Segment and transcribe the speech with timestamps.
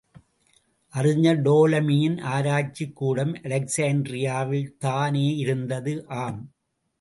[0.93, 5.93] அறிஞர் டோலமியின் ஆராய்ச்சிக்கூடம் அலெக்சாண்டிரியாவில்தானே இருந்தது?
[6.17, 6.41] ஆம்!